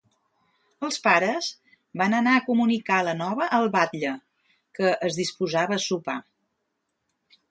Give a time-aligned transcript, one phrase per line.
[0.85, 1.49] Els pares
[2.01, 4.15] van anar a comunicar la nova al batlle,
[4.79, 6.19] que es disposava a sopar.